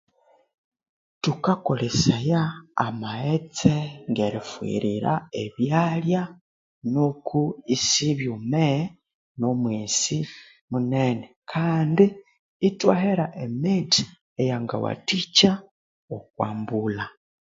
[1.23, 2.41] Thukakolesaya
[2.85, 3.73] amaghetse
[4.11, 6.23] ngerifughirira ebyalya
[6.91, 7.39] nuko
[7.75, 8.67] isibyume
[9.39, 10.17] no mwesi
[10.71, 12.05] munene kandi
[12.67, 14.03] ithwahera emithi
[14.41, 15.51] eyangawathikya
[16.15, 17.05] okwa mbulha.